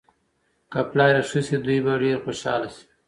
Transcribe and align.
که 0.71 0.79
پلار 0.89 1.11
یې 1.17 1.21
ښه 1.29 1.39
شي، 1.45 1.57
دوی 1.65 1.79
به 1.85 1.93
ډېر 2.03 2.17
خوشحاله 2.23 2.67
شي. 2.75 2.83